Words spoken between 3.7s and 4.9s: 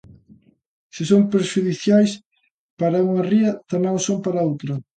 tamén o son para a outra.